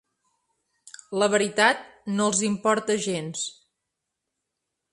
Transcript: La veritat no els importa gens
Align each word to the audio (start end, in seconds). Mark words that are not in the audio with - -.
La 1.23 1.27
veritat 1.33 1.83
no 2.13 2.29
els 2.31 2.41
importa 2.49 2.97
gens 3.05 3.45